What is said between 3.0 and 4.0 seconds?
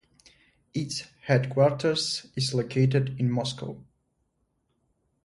in Moscow.